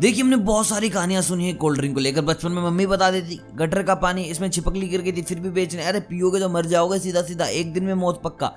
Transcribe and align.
देखिए, 0.00 0.22
हमने 0.22 0.36
बहुत 0.36 0.66
सारी 0.66 0.88
कहानियाँ 0.88 1.22
सुनी 1.22 1.46
है 1.46 1.52
कोल्ड 1.52 1.78
ड्रिंक 1.78 1.94
को 1.94 2.00
लेकर। 2.00 2.20
बचपन 2.20 2.52
में 2.52 2.62
मम्मी 2.62 2.86
बता 2.86 3.10
देती, 3.10 3.40
गटर 3.54 3.82
का 3.82 3.94
पानी 3.94 4.22
इसमें 4.22 4.50
छिपकली 4.50 4.88
गिर 4.88 5.00
गई 5.00 5.12
थी, 5.12 5.22
फिर 5.22 5.40
भी 5.40 5.50
बेचने। 5.50 5.84
अरे, 5.84 6.00
पियोगे 6.00 6.40
तो 6.40 6.48
मर 6.48 6.66
जाओगे 6.66 6.98
सीधा 6.98 7.22
सीधा 7.22 7.46
एक 7.46 7.72
दिन 7.72 7.84
में 7.84 7.94
मौत 7.94 8.22
पक्का। 8.24 8.52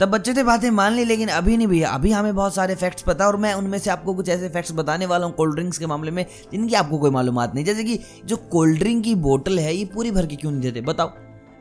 तब 0.00 0.08
बच्चे 0.08 0.34
थे, 0.34 0.42
बातें 0.42 0.70
मान 0.70 0.92
ली, 0.92 1.04
लेकिन 1.04 1.28
अभी 1.28 1.56
नहीं 1.56 1.66
भैया। 1.66 1.90
अभी 1.90 2.12
हमें 2.12 2.34
बहुत 2.34 2.54
सारे 2.54 2.74
फैक्ट्स 2.74 3.02
पता, 3.02 3.26
और 3.26 3.36
मैं 3.36 3.54
उनमें 3.54 3.78
से 3.78 3.90
आपको 3.90 4.14
कुछ 4.14 4.28
ऐसे 4.28 4.48
फैक्ट्स 4.48 4.72
बताने 4.72 5.06
वाला 5.06 5.26
हूँ 5.26 5.34
कोल्ड 5.34 5.54
ड्रिंक्स 5.54 5.78
के 5.78 5.86
मामले 5.86 6.10
में, 6.10 6.26
जिनकी 6.52 6.74
आपको 6.74 6.98
कोई 6.98 7.10
मालूम 7.10 7.42
नहीं। 7.42 7.64
जैसे 7.64 7.84
कि 7.84 8.00
जो 8.24 8.36
कोल्ड 8.36 8.78
ड्रिंक 8.78 9.04
की 9.04 9.14
बोतल 9.14 9.58
है, 9.58 9.76
ये 9.76 9.84
पूरी 9.84 10.10
भर 10.10 10.26
के 10.26 10.36
क्यों 10.36 10.52
नहीं 10.52 10.62
देते? 10.62 10.80
बताओ। 10.80 11.12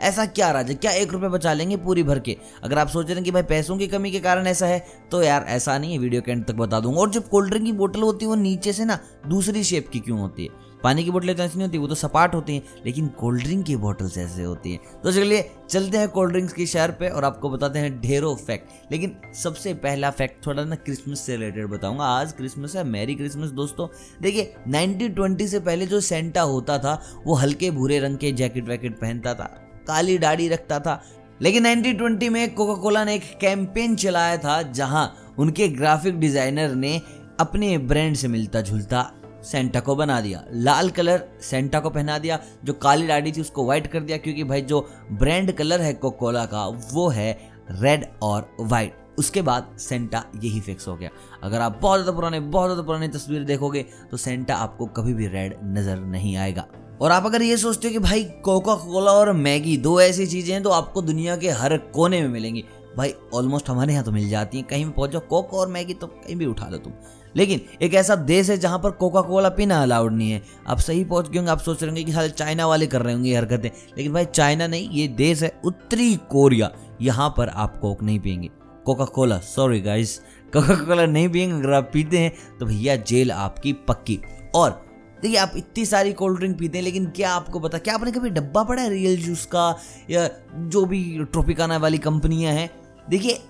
ऐसा 0.03 0.25
क्या 0.25 0.51
राजा 0.51 0.73
क्या 0.73 0.91
एक 0.91 1.13
रुपये 1.13 1.29
बचा 1.29 1.53
लेंगे 1.53 1.77
पूरी 1.77 2.03
भर 2.03 2.19
के? 2.19 2.37
अगर 2.63 2.79
आप 2.79 2.87
सोच 2.87 3.05
रहे 3.05 3.15
हैं 3.15 3.23
कि 3.23 3.31
भाई 3.31 3.43
पैसों 3.43 3.77
की 3.77 3.87
कमी 3.87 4.11
के 4.11 4.19
कारण 4.19 4.47
ऐसा 4.47 4.65
है 4.65 4.85
तो 5.11 5.23
यार 5.23 5.45
ऐसा 5.49 5.77
नहीं 5.77 5.93
है, 5.93 5.97
वीडियो 5.97 6.21
के 6.21 6.31
एंड 6.31 6.45
तक 6.45 6.55
बता 6.55 6.79
दूँगा। 6.79 7.01
और 7.01 7.09
जो 7.09 7.21
कोल्ड 7.21 7.49
ड्रिंक 7.49 7.65
की 7.65 7.71
बोतल 7.71 8.01
होती 8.01 8.25
है, 8.25 8.29
वो 8.29 8.35
नीचे 8.35 8.73
से 8.73 8.85
ना 8.85 8.99
दूसरी 9.27 9.63
शेप 9.63 9.89
की 9.89 9.99
क्यों 9.99 10.19
होती 10.19 10.43
है? 10.43 10.61
पानी 10.83 11.03
की 11.03 11.11
बोतलें 11.11 11.35
तो 11.35 11.43
ऐसी 11.43 11.57
नहीं 11.57 11.67
होती, 11.67 11.77
वो 11.77 11.87
तो 11.87 11.95
सपाट 11.95 12.33
होती 12.35 12.55
हैं, 12.55 12.63
लेकिन 12.85 13.07
कोल्ड 13.19 13.43
ड्रिंक 13.43 13.65
की 13.65 13.75
बोटल्स 13.75 14.17
ऐसे 14.17 14.43
होती 14.43 14.71
हैं। 14.71 14.79
तो 15.03 15.11
चलिए, 15.11 15.49
चलते 15.69 15.97
हैं 15.97 16.07
कोल्ड 16.07 16.31
ड्रिंक्स 16.31 16.53
की 16.53 16.65
शहर 16.65 16.91
पे 16.91 17.09
और 17.09 17.25
आपको 17.25 17.49
बताते 17.49 17.79
हैं 17.79 17.99
ढेरों 18.01 18.35
फैक्ट 18.35 18.91
लेकिन 18.91 19.15
सबसे 19.33 19.73
पहला 19.73 20.09
फैक्ट 20.11 20.45
थोड़ा 20.47 20.63
ना 20.63 20.75
क्रिसमस 20.75 21.21
से 21.21 21.35
रिलेटेड 21.35 21.67
बताऊँगा। 21.67 22.05
आज 22.05 22.31
क्रिसमस 22.31 22.75
है 22.75 22.83
मैरी 22.83 23.15
क्रिसमस 23.15 23.49
दोस्तों। 23.51 23.87
देखिए 24.21 24.53
1920 24.67 25.47
से 25.47 25.59
पहले 25.59 25.85
जो 25.85 25.99
सेंटा 26.01 26.41
होता 26.41 26.77
था, 26.77 27.01
वो 27.25 27.35
हल्के 27.35 27.71
भूरे 27.71 27.99
रंग 27.99 28.17
के 28.17 28.31
जैकेट 28.31 28.67
वैकेट 28.67 28.99
पहनता 28.99 29.33
था। 29.33 29.62
काली 29.87 30.17
दाढ़ी 30.17 30.47
रखता 30.49 30.79
था। 30.79 31.01
लेकिन 31.41 31.65
1920 31.65 32.29
में 32.29 32.53
कोका 32.55 32.73
कोला 32.81 33.03
ने 33.03 33.15
एक 33.15 33.37
कैंपेन 33.41 33.95
चलाया 33.95 34.37
था, 34.37 34.61
जहाँ 34.63 35.33
उनके 35.39 35.67
ग्राफिक 35.69 36.19
डिज़ाइनर 36.19 36.75
ने 36.75 37.01
अपने 37.39 37.77
ब्रांड 37.79 38.15
से 38.15 38.27
मिलता 38.27 38.61
जुलता 38.61 39.11
सेंटा 39.43 39.79
को 39.79 39.95
बना 39.95 40.19
दिया। 40.21 40.43
लाल 40.53 40.89
कलर 40.89 41.23
सेंटा 41.41 41.79
को 41.79 41.89
पहना 41.89 42.17
दिया, 42.19 42.39
जो 42.63 42.73
काली 42.73 43.07
दाढ़ी 43.07 43.31
थी 43.31 43.41
उसको 43.41 43.65
व्हाइट 43.65 43.87
कर 43.87 43.99
दिया, 43.99 44.17
क्योंकि 44.17 44.43
भाई 44.43 44.61
जो 44.63 44.87
ब्रांड 45.13 45.51
कलर 45.51 45.81
है 45.81 45.93
कोका 45.93 46.17
कोला 46.17 46.45
का, 46.45 46.65
वो 46.65 47.07
है 47.09 47.31
रेड 47.71 48.05
और 48.23 48.55
व्हाइट 48.59 49.01
उसके 49.19 49.41
बाद 49.41 49.75
सेंटा 49.79 50.23
यही 50.35 50.59
फिक्स 50.61 50.87
हो 50.87 50.95
गया। 50.95 51.09
अगर 51.43 51.61
आप 51.61 51.79
बहुत 51.81 51.99
ज़्यादा 51.99 52.15
पुराने, 52.15 52.39
बहुत 52.39 52.67
ज़्यादा 52.67 52.83
पुरानी 52.83 53.07
तस्वीर 53.07 53.43
देखोगे 53.43 53.85
तो 54.11 54.17
सेंटा 54.17 54.55
आपको 54.55 54.85
कभी 54.87 55.13
भी 55.13 55.27
रेड 55.27 55.55
नज़र 55.63 55.99
नहीं 56.07 56.35
आएगा। 56.37 56.65
और 57.03 57.11
आप 57.11 57.25
अगर 57.25 57.41
ये 57.41 57.55
सोचते 57.57 57.87
हो 57.87 57.91
कि 57.91 57.99
भाई 57.99 58.23
कोका 58.43 58.73
कोला 58.75 59.11
और 59.11 59.31
मैगी 59.33 59.75
दो 59.77 59.99
ऐसी 60.01 60.25
चीज़ें 60.27 60.53
हैं 60.53 60.61
तो 60.63 60.69
आपको 60.69 61.01
दुनिया 61.01 61.35
के 61.37 61.49
हर 61.51 61.75
कोने 61.93 62.21
में 62.21 62.27
मिलेंगी। 62.27 62.63
भाई 62.97 63.13
ऑलमोस्ट 63.33 63.69
हमारे 63.69 63.93
यहाँ 63.93 64.05
तो 64.05 64.11
मिल 64.11 64.29
जाती 64.29 64.57
हैं। 64.57 64.65
कहीं 64.67 64.85
भी 64.85 64.91
पहुँच 64.91 65.11
जाओ 65.11 65.21
कोका 65.29 65.57
और 65.57 65.67
मैगी 65.67 65.93
तो 65.93 66.07
कहीं 66.07 66.35
भी 66.35 66.45
उठा 66.45 66.67
लो 66.69 66.77
तुम। 66.77 66.93
लेकिन 67.35 67.61
एक 67.81 67.93
ऐसा 67.93 68.15
देश 68.15 68.49
है 68.49 68.57
जहाँ 68.57 68.79
पर 68.79 68.91
कोका 68.91 69.21
कोला 69.21 69.49
पीना 69.49 69.81
अलाउड 69.83 70.13
नहीं 70.13 70.31
है। 70.31 70.41
आप 70.67 70.79
सही 70.79 71.03
पहुँच 71.03 71.29
गए 71.29 71.37
होंगे, 71.37 71.51
आप 71.51 71.59
सोच 71.59 71.81
रहे 71.81 71.89
होंगे 71.89 72.03
कि 72.03 72.11
साले 72.11 72.29
चाइना 72.29 72.67
वाले 72.67 72.87
कर 72.87 73.01
रहे 73.01 73.13
होंगे 73.13 73.29
ये 73.29 73.35
हरकतें। 73.37 73.69
लेकिन 73.97 74.13
भाई 74.13 74.25
चाइना 74.25 74.67
नहीं, 74.67 74.89
ये 74.89 75.07
देश 75.07 75.43
है 75.43 75.51
उत्तरी 75.65 76.15
कोरिया। 76.31 76.71
यहाँ 77.01 77.29
पर 77.37 77.49
आप 77.49 77.77
कोक 77.77 78.03
नहीं 78.03 78.19
पियेंगे। 78.19 78.49
Coca 78.85 79.05
Cola 79.05 79.37
sorry 79.39 79.81
guys 79.81 80.17
Coca 80.53 80.75
Cola 80.75 81.05
नहीं 81.05 81.29
पियेंगे, 81.29 81.55
अगर 81.55 81.73
आप 81.73 81.89
पीते 81.93 82.19
हैं 82.19 82.33
तो 82.59 82.65
भैया 82.65 82.95
जेल 82.95 83.31
आपकी 83.31 83.73
पक्की। 83.87 84.19
और 84.55 84.81
देखिए, 85.23 85.37
आप 85.37 85.53
इतनी 85.57 85.85
सारी 85.85 86.13
कोल्ड 86.13 86.37
ड्रिंक 86.37 86.59
पीते 86.59 86.77
हैं, 86.77 86.85
लेकिन 86.85 87.05
क्या 87.05 87.31
आपको 87.31 87.59
पता, 87.59 87.77
क्या 87.77 87.93
आपने 87.93 88.11
कभी 88.11 88.29
डब्बा 88.29 88.63
पड़ा 88.63 88.81
है 88.81 88.89
रियल 88.89 89.17
जूस 89.17 89.45
का, 89.45 89.79
या 90.09 90.29
जो 90.57 90.85
भी 90.85 91.19
ट्रोपिकाना 91.31 91.77
वाली 91.77 91.97
कंपनियाँ 91.97 92.53
हैं? 92.53 92.69
देखिए, 93.09 93.41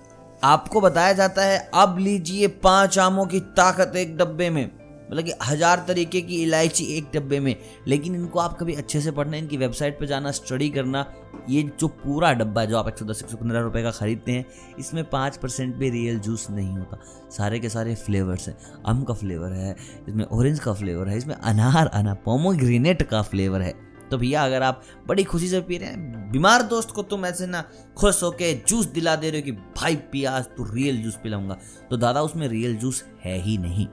आपको 0.44 0.82
बताया 0.82 1.14
जाता 1.14 1.42
है, 1.42 1.70
अब 1.74 1.98
लीजिए 2.00 2.48
पाँच 2.48 3.00
आमों 3.00 3.26
की 3.26 3.40
ताकत 3.40 3.96
एक 3.96 4.18
डब्बे 4.18 4.50
में। 4.50 4.72
मतलब 5.14 5.26
कि 5.26 5.34
हज़ार 5.44 5.84
तरीके 5.88 6.22
की 6.22 6.42
इलायची 6.44 6.86
एक 6.98 7.12
डब्बे 7.14 7.40
में। 7.40 7.56
लेकिन 7.88 8.16
इनको 8.16 8.40
आप 8.40 8.58
कभी 8.60 8.74
अच्छे 8.74 9.02
से 9.02 9.12
पढ़ना, 9.12 9.38
इनकी 9.38 9.58
वेबसाइट 9.58 10.00
पर 10.00 10.06
जाना, 10.06 10.32
स्टडी 10.32 10.70
करना, 10.70 11.06
ये 11.50 11.62
जो 11.80 11.88
पूरा 11.88 12.32
डब्बा 12.34 12.66
जो 12.66 12.78
आप 12.78 12.88
एक 12.88 12.98
सौ 12.98 13.06
दस, 13.06 13.22
एक 13.24 13.30
सौ 13.30 13.38
पंद्रह 13.38 13.60
रुपये 13.60 13.84
का 13.84 13.92
ख़रीदते 13.92 14.32
हैं, 14.32 14.46
इसमें 14.80 15.04
पाँच 15.10 15.38
परसेंट 15.38 15.76
भी 15.76 15.90
रियल 15.90 16.20
जूस 16.20 16.50
नहीं 16.50 16.78
होता। 16.78 17.00
सारे 17.30 17.60
के 17.60 17.70
सारे 17.70 17.96
फ्लेवर्स 17.96 18.48
हैं। 18.48 18.58
आम 18.86 19.04
का 19.04 19.14
फ्लेवर 19.14 19.52
है, 19.52 19.76
इसमें 20.10 20.26
ऑरेंज 20.26 20.60
का 20.60 20.74
फ्लेवर 20.74 21.08
है, 21.08 21.18
इसमें 21.18 21.36
अनार 21.36 21.88
अना 21.88 22.14
पोमोग्रेनेट 22.14 23.04
का 23.04 23.22
फ्लेवर 23.22 23.62
है। 23.62 23.74
तो 24.12 24.18
भैया, 24.18 24.46
अगर 24.46 24.64
आप 24.64 24.82
बड़ी 25.08 25.24
खुशी 25.24 25.48
से 25.48 25.62
पी 25.62 25.78
रहे 25.78 25.90
हैं, 25.90 26.32
बीमार 26.32 26.62
दोस्त 26.62 26.92
को 26.92 27.04
तुम 27.04 27.26
ऐसे 27.26 27.48
ना 27.48 27.64
खुश 27.98 28.24
होके 28.24 28.54
जूस 28.68 28.86
दिला 28.86 29.16
दे 29.16 29.30
रहे 29.30 29.40
हो 29.42 29.46
कि, 29.46 29.52
भाई 29.52 29.96
पिया 29.96 30.40
तू 30.40 30.64
रियल 30.64 31.02
जूस 31.04 31.18
पिलाऊँगा। 31.24 31.58
तो 31.90 31.98
दादा, 31.98 32.22
उसमें 32.22 32.48
रियल 32.48 32.76
जूस 32.76 33.04
है 33.26 33.42
ही 33.42 33.58
नहीं। 33.58 33.88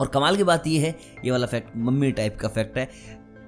और 0.00 0.06
कमाल 0.08 0.36
की 0.36 0.44
बात 0.44 0.66
यह 0.66 0.82
है, 0.82 0.98
ये 1.24 1.30
वाला 1.30 1.46
फैक्ट 1.46 1.76
मम्मी 1.76 2.10
टाइप 2.12 2.36
का 2.40 2.48
फैक्ट 2.48 2.78
है 2.78 2.88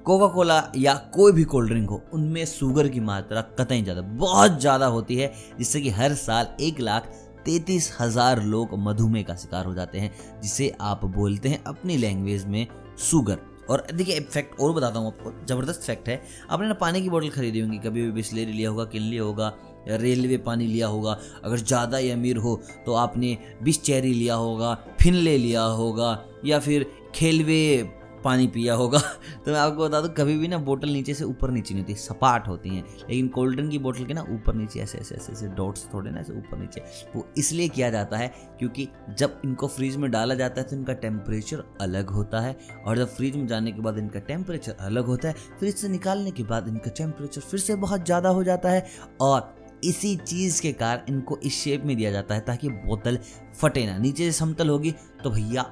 कोका 0.07 0.27
कोला 0.27 0.63
या 0.77 0.95
कोई 1.15 1.33
भी 1.33 1.45
कोल्ड 1.45 1.71
ड्रिंक 1.71 1.91
हो, 1.91 2.03
उनमें 2.13 2.45
शुगर 2.47 2.89
की 2.89 3.01
मात्रा 3.03 3.41
कतई 3.59 3.83
ज़्यादा, 3.83 4.01
बहुत 4.01 4.61
ज़्यादा 4.61 4.87
होती 4.89 5.17
है, 5.17 5.33
जिससे 5.59 5.81
कि 5.81 5.91
हर 5.91 6.15
साल 6.17 6.49
एक 6.61 6.81
लाख 6.81 7.11
तैतीस 7.45 7.93
हज़ार 8.01 8.43
लोग 8.45 8.71
मधुमेह 8.79 9.23
का 9.23 9.35
शिकार 9.35 9.67
हो 9.67 9.75
जाते 9.75 9.99
हैं, 9.99 10.13
जिसे 10.43 10.73
आप 10.81 11.05
बोलते 11.07 11.49
हैं 11.49 11.63
अपनी 11.65 11.97
लैंग्वेज 11.97 12.45
में 12.47 12.67
शुगर 13.01 13.39
और 13.71 13.87
देखिए, 13.93 14.15
एक 14.17 14.29
फैक्ट 14.29 14.61
और 14.61 14.73
बताता 14.73 14.99
हूँ 14.99 15.07
आपको, 15.07 15.33
ज़बरदस्त 15.47 15.83
फैक्ट 15.83 16.09
है। 16.09 16.21
आपने 16.51 16.67
ना 16.69 16.75
पानी 16.75 17.03
की 17.03 17.11
बोतल 17.11 17.29
खरीदी 17.31 17.61
होंगी, 17.61 17.79
कभी 17.79 18.03
भी 18.03 18.11
बिस्लेरी 18.13 18.53
लिया 18.53 18.71
होगा, 18.71 18.85
किन 18.87 19.03
लिया 19.03 19.23
होगा, 19.23 19.53
या 19.89 19.97
रेलवे 19.97 20.37
पानी 20.39 20.67
लिया 20.67 20.87
होगा, 20.87 21.17
अगर 21.45 21.57
ज़्यादा 21.59 21.97
ही 21.97 22.11
अमीर 22.11 22.37
हो 22.37 22.61
तो 22.87 22.95
आपने 22.97 23.37
बिस 23.63 23.83
चेरी 23.83 24.13
लिया 24.15 24.35
होगा, 24.37 24.75
फिनले 25.01 25.37
लिया 25.39 25.63
होगा 25.63 26.13
या 26.45 26.59
फिर 26.59 26.91
खेलवे 27.15 27.97
पानी 28.25 28.47
पिया 28.47 28.75
होगा। 28.75 28.99
तो 29.45 29.51
मैं 29.53 29.59
आपको 29.59 29.85
बता 29.85 30.01
दूँ, 30.01 30.09
कभी 30.15 30.37
भी 30.39 30.49
ना 30.49 30.57
बोतल 30.59 30.89
नीचे 30.89 31.13
से 31.15 31.25
ऊपर 31.25 31.51
नीचे 31.51 31.75
नहीं 31.75 31.83
होती, 31.83 31.95
सपाट 31.95 32.49
होती 32.49 32.69
हैं। 32.69 32.85
लेकिन 33.01 33.29
कोल्ड 33.29 33.55
ड्रिंक 33.55 33.71
की 33.71 33.79
बोतल 33.79 34.05
के 34.05 34.15
ना 34.15 34.23
ऊपर 34.31 34.55
नीचे, 34.55 34.81
ऐसे 34.81 34.99
ऐसे 34.99 35.15
ऐसे 35.15 35.33
ऐसे 35.33 35.47
डॉट्स 35.49 35.87
थोड़े 35.95 36.11
ना 36.11 36.21
ऐसे 36.21 36.33
ऊपर 36.33 36.59
नीचे, 36.59 36.81
वो 37.15 37.27
इसलिए 37.39 37.69
किया 37.69 37.91
जाता 37.91 38.17
है 38.17 38.29
क्योंकि 38.59 38.89
जब 39.19 39.41
इनको 39.45 39.67
फ्रीज 39.69 39.97
में 39.97 40.11
डाला 40.11 40.35
जाता 40.35 40.61
है 40.61 40.67
तो 40.69 40.77
इनका 40.77 40.93
टेम्परेचर 40.95 41.65
अलग 41.81 42.11
होता 42.11 42.41
है 42.41 42.57
और 42.87 42.99
जब 42.99 43.15
फ्रीज 43.17 43.37
में 43.37 43.47
जाने 43.47 43.73
के 43.73 43.81
बाद 43.81 43.99
इनका 43.99 44.21
टेम्परेचर 44.21 44.77
अलग 44.81 45.07
होता 45.07 45.29
है, 45.29 45.35
फ्रिज 45.59 45.75
से 45.75 45.89
निकालने 45.89 46.31
के 46.31 46.43
बाद 46.43 46.69
इनका 46.69 46.91
टेम्परेचर 46.91 47.41
फिर 47.41 47.61
से 47.61 47.77
बहुत 47.77 48.05
ज़्यादा 48.05 48.29
हो 48.29 48.45
जाता 48.45 48.71
है 48.71 48.87
और 49.21 49.55
इसी 49.85 50.17
चीज़ 50.19 50.63
के 50.63 50.73
कारण 50.73 51.01
इनको 51.09 51.39
इस 51.39 51.63
शेप 51.63 51.85
में 51.85 51.97
दिया 51.97 52.11
जाता 52.13 52.35
है 52.35 52.41
ताकि 52.41 52.69
बोतल 52.69 53.19
फटे 53.55 53.87
ना। 53.87 53.99
नीचे 53.99 54.25
से 54.25 54.39
समतल 54.39 54.69
होगी 54.69 54.95
तो 55.25 55.31
भैया 55.31 55.63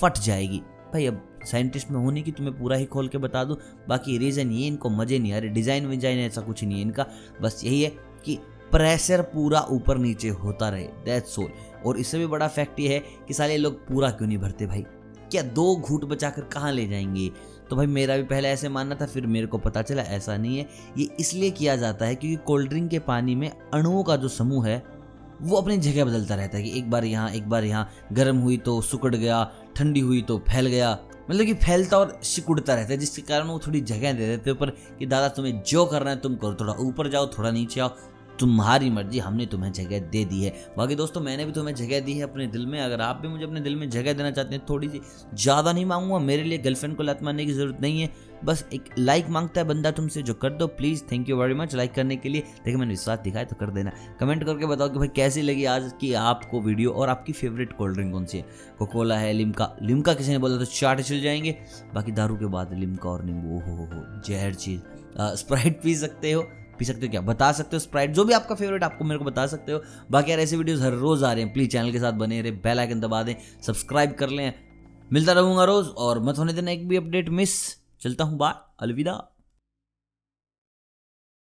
फट 0.00 0.18
जाएगी। 0.18 0.58
भाई, 0.92 1.06
अब 1.06 1.28
साइंटिस्ट 1.44 1.90
में 1.90 2.00
होने 2.00 2.22
की 2.22 2.32
तुम्हें 2.32 2.58
पूरा 2.58 2.76
ही 2.76 2.84
खोल 2.84 3.08
के 3.08 3.18
बता 3.18 3.44
दूँ। 3.44 3.56
बाकी 3.88 4.18
रीज़न 4.18 4.50
ये, 4.50 4.66
इनको 4.66 4.90
मज़े 4.90 5.18
नहीं 5.18 5.32
आ 5.32 5.38
रहे। 5.38 5.48
डिज़ाइन 5.48 5.86
विजाइन 5.86 6.18
ऐसा 6.18 6.40
कुछ 6.40 6.64
नहीं 6.64 6.76
है 6.76 6.82
इनका। 6.82 7.06
बस 7.42 7.60
यही 7.64 7.82
है 7.82 7.90
कि 8.24 8.38
प्रेशर 8.72 9.22
पूरा 9.22 9.60
ऊपर 9.60 9.98
नीचे 9.98 10.28
होता 10.28 10.68
रहे। 10.68 10.84
दैट 11.04 11.24
सोल 11.24 11.48
और 11.86 11.98
इससे 11.98 12.18
भी 12.18 12.26
बड़ा 12.26 12.48
फैक्ट 12.48 12.80
ये 12.80 12.94
है 12.94 13.02
कि 13.28 13.34
सारे 13.34 13.56
लोग 13.56 13.86
पूरा 13.88 14.10
क्यों 14.10 14.28
नहीं 14.28 14.38
भरते 14.38 14.66
भाई? 14.66 14.84
क्या 15.30 15.42
दो 15.42 15.76
घूट 15.76 16.04
बचाकर 16.04 16.42
कहाँ 16.42 16.72
ले 16.72 16.86
जाएँगे? 16.86 17.30
तो 17.70 17.76
भाई, 17.76 17.86
मेरा 17.86 18.16
भी 18.16 18.22
पहले 18.22 18.48
ऐसे 18.48 18.68
मानना 18.68 18.94
था, 18.94 19.06
फिर 19.06 19.26
मेरे 19.26 19.46
को 19.46 19.58
पता 19.58 19.82
चला, 19.82 20.02
ऐसा 20.02 20.36
नहीं 20.36 20.58
है। 20.58 20.68
ये 20.98 21.08
इसलिए 21.20 21.50
किया 21.50 21.76
जाता 21.76 22.06
है 22.06 22.14
क्योंकि 22.14 22.44
कोल्ड 22.46 22.68
ड्रिंक 22.68 22.90
के 22.90 22.98
पानी 22.98 23.34
में 23.34 23.50
अणुओं 23.74 24.02
का 24.02 24.16
जो 24.16 24.28
समूह 24.28 24.66
है, 24.68 24.82
वो 25.42 25.56
अपनी 25.56 25.76
जगह 25.76 26.04
बदलता 26.04 26.34
रहता 26.34 26.56
है 26.56 26.62
कि 26.62 26.78
एक 26.78 26.90
बार 26.90 27.04
यहाँ, 27.04 27.30
एक 27.30 27.48
बार 27.48 27.64
यहाँ, 27.64 27.88
गर्म 28.12 28.36
हुई 28.36 28.56
तो 28.56 28.80
सुकड़ 28.80 29.14
गया 29.14 29.50
ठंडी 29.76 30.00
हुई 30.00 30.22
तो 30.22 30.38
फैल 30.38 30.66
गया। 30.66 30.98
मतलब 31.30 31.46
कि 31.46 31.54
फैलता 31.54 31.98
और 31.98 32.20
सिकुड़ता 32.22 32.74
रहता 32.74 32.92
है, 32.92 32.98
जिसके 32.98 33.22
कारण 33.22 33.46
वो 33.46 33.58
थोड़ी 33.58 33.80
जगह 33.80 34.12
दे 34.12 34.26
देते 34.26 34.50
ऊपर 34.50 34.70
कि, 34.70 35.06
दादा, 35.06 35.28
तुम्हें 35.28 35.62
जो 35.62 35.86
करना 35.86 36.10
है, 36.10 36.16
तुम 36.16 36.36
करो। 36.36 36.54
थोड़ा 36.54 36.72
ऊपर 36.72 37.08
जाओ, 37.08 37.26
थोड़ा 37.26 37.50
नीचे 37.50 37.80
आओ। 37.80 37.96
तुम्हारी 38.40 38.90
मर्ज़ी, 38.90 39.18
हमने 39.18 39.46
तुम्हें 39.46 39.72
जगह 39.72 39.98
दे 40.10 40.24
दी 40.24 40.42
है। 40.44 40.50
बाकी 40.76 40.94
दोस्तों, 40.94 41.20
मैंने 41.20 41.44
भी 41.44 41.52
तुम्हें 41.52 41.74
जगह 41.74 42.00
दी 42.00 42.12
है 42.12 42.22
अपने 42.22 42.46
दिल 42.46 42.66
में। 42.66 42.80
अगर 42.80 43.00
आप 43.00 43.16
भी 43.16 43.28
मुझे 43.28 43.44
अपने 43.44 43.60
दिल 43.60 43.76
में 43.76 43.88
जगह 43.90 44.12
देना 44.12 44.30
चाहते 44.30 44.54
हैं, 44.54 44.64
थोड़ी 44.70 44.88
सी 44.88 45.00
ज़्यादा 45.34 45.72
नहीं 45.72 45.84
मांगूँगा, 45.86 46.18
मेरे 46.18 46.42
लिए 46.42 46.58
गर्लफ्रेंड 46.58 46.96
को 46.96 47.02
लत 47.02 47.18
मारने 47.22 47.46
की 47.46 47.52
ज़रूरत 47.52 47.80
नहीं 47.80 48.00
है। 48.00 48.10
बस 48.44 48.64
एक 48.72 48.84
लाइक 48.98 49.28
माँगता 49.28 49.60
है 49.60 49.66
बंदा 49.66 49.90
तुमसे, 49.90 50.22
जो 50.22 50.34
कर 50.34 50.50
दो 50.50 50.66
please 50.68 51.02
thank 51.12 51.28
you 51.28 51.36
very 51.36 51.54
much 51.54 51.74
like 51.74 51.92
करने 51.94 52.16
के 52.16 52.28
लिए। 52.28 52.40
देखिए, 52.40 52.76
मैंने 52.76 52.90
विश्वास 52.90 53.18
दिखाया 53.18 53.44
तो 53.44 53.56
कर 53.56 53.70
देना। 53.70 53.92
कमेंट 54.20 54.44
करके 54.44 54.66
बताओ 54.66 54.88
कि 54.88 54.98
भाई 54.98 55.08
कैसी 55.16 55.42
लगी 55.42 55.64
आज 55.66 55.92
की 56.00 56.12
आपको 56.14 56.60
वीडियो 56.60 56.92
और 56.92 57.08
आपकी 57.08 57.32
फेवरेट 57.32 57.72
कोल्ड 57.72 57.94
ड्रिंक 57.94 58.12
कौन 58.12 58.24
सी 58.24 58.38
है? 58.38 58.44
कोकोला 58.78 59.18
है 59.18 59.32
लिमका 59.32 59.74
लिमका 59.82 60.14
किसी 60.14 60.30
ने 60.30 60.38
बोला 60.38 60.56
तो 60.58 60.64
चाट 60.64 61.00
चल 61.00 61.20
जाएँगे। 61.20 61.56
बाकी 61.94 62.12
दारू 62.12 62.36
के 62.36 62.46
बाद 62.46 62.74
लिमका 62.74 63.10
और 63.10 63.24
नींबू 63.24 63.60
हो 63.60 63.76
हो 63.76 63.84
हो 63.84 64.20
जहर 64.28 64.54
चीज़। 64.54 64.80
स्प्राइट 65.36 65.80
पी 65.82 65.94
सकते 65.94 66.32
हो। 66.32 66.42
पी 66.82 66.86
सकते 66.86 67.06
हो 67.06 67.10
क्या? 67.10 67.20
बता 67.20 67.52
सकते 67.52 67.76
हो 67.76 67.80
स्प्राइट 67.80 68.10
जो 68.10 68.24
भी 68.24 68.32
आपका 68.32 68.54
फेवरेट 68.54 68.84
आपको 68.84 69.04
मेरे 69.04 69.18
को 69.18 69.24
बता 69.24 69.46
सकते 69.46 69.72
हो। 69.72 69.82
बाकी 70.10 70.30
यार, 70.30 70.40
ऐसे 70.40 70.56
वीडियोस 70.56 70.80
हर 70.80 70.92
रोज़ 70.92 71.24
आ 71.24 71.32
रहे 71.32 71.44
हैं। 71.44 71.52
प्लीज़ 71.52 71.70
चैनल 71.70 71.92
के 71.92 71.98
साथ 71.98 72.12
बने 72.12 72.42
रहे 72.42 72.52
बेल 72.52 72.78
आइकन 72.78 73.00
दबा 73.00 73.22
दें 73.22 73.34
सब्सक्राइब 73.62 74.12
कर 74.12 74.28
लें। 74.28 74.52
मिलता 75.12 75.32
रहूँगा 75.32 75.64
रोज़, 75.64 75.88
और 75.88 76.22
मत 76.22 76.38
होने 76.38 76.52
देना 76.52 76.70
एक 76.70 76.88
भी 76.88 76.96
अपडेट 76.96 77.28
मिस 77.28 77.76
चलता 78.00 78.24
हूँ 78.24 78.38
बाय 78.38 78.52
अलविदा। 78.80 79.31